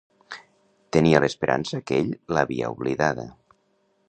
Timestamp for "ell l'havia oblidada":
2.05-3.31